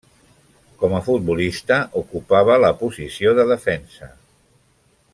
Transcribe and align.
Com 0.83 0.95
a 0.99 1.01
futbolista 1.09 1.77
ocupava 2.01 2.57
la 2.65 2.73
posició 2.83 3.35
de 3.41 3.49
defensa. 3.55 4.11